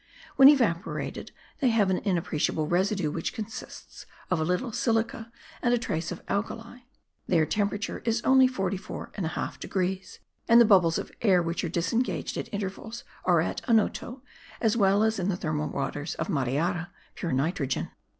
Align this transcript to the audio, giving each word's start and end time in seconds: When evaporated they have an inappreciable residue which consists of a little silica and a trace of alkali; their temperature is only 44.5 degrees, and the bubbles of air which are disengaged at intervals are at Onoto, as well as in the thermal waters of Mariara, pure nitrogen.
When 0.35 0.47
evaporated 0.49 1.31
they 1.59 1.69
have 1.69 1.91
an 1.91 1.99
inappreciable 1.99 2.65
residue 2.65 3.11
which 3.11 3.33
consists 3.33 4.07
of 4.31 4.39
a 4.39 4.43
little 4.43 4.71
silica 4.71 5.31
and 5.61 5.75
a 5.75 5.77
trace 5.77 6.11
of 6.11 6.23
alkali; 6.27 6.79
their 7.27 7.45
temperature 7.45 8.01
is 8.03 8.19
only 8.23 8.47
44.5 8.49 9.59
degrees, 9.59 10.19
and 10.49 10.59
the 10.59 10.65
bubbles 10.65 10.97
of 10.97 11.11
air 11.21 11.43
which 11.43 11.63
are 11.63 11.69
disengaged 11.69 12.35
at 12.35 12.51
intervals 12.51 13.03
are 13.25 13.41
at 13.41 13.61
Onoto, 13.69 14.23
as 14.59 14.75
well 14.75 15.03
as 15.03 15.19
in 15.19 15.29
the 15.29 15.37
thermal 15.37 15.69
waters 15.69 16.15
of 16.15 16.29
Mariara, 16.29 16.89
pure 17.13 17.31
nitrogen. 17.31 17.91